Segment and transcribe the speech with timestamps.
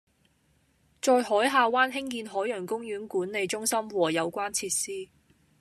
[0.99, 5.11] 在海下灣興建海洋公園管理中心和有關設施